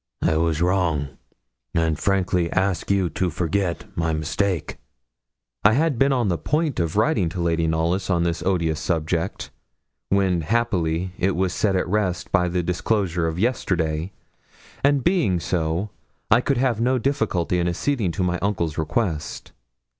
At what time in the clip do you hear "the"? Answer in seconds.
6.27-6.39, 12.47-12.63